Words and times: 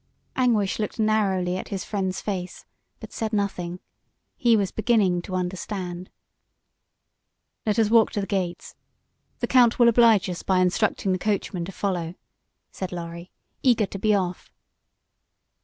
Anguish 0.35 0.79
looked 0.79 0.97
narrowly 0.97 1.57
at 1.57 1.67
his 1.67 1.83
friend's 1.83 2.21
face, 2.21 2.65
but 2.99 3.13
said 3.13 3.31
nothing. 3.33 3.79
He 4.35 4.57
was 4.57 4.71
beginning 4.71 5.21
to 5.21 5.35
understand. 5.35 6.09
"Let 7.67 7.77
us 7.77 7.91
walk 7.91 8.09
to 8.13 8.21
the 8.21 8.25
gates. 8.25 8.73
The 9.41 9.47
Count 9.47 9.77
will 9.77 9.89
oblige 9.89 10.27
us 10.27 10.41
by 10.41 10.57
instructing 10.57 11.11
the 11.11 11.19
coachman 11.19 11.65
to 11.65 11.71
follow," 11.71 12.15
said 12.71 12.91
Lorry, 12.91 13.29
eager 13.61 13.85
to 13.85 13.99
be 13.99 14.15
off. 14.15 14.51